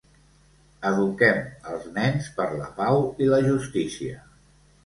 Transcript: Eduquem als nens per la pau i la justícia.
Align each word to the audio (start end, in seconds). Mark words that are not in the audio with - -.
Eduquem 0.91 1.43
als 1.73 1.85
nens 1.99 2.31
per 2.39 2.49
la 2.63 2.71
pau 2.81 3.07
i 3.27 3.31
la 3.35 3.43
justícia. 3.53 4.19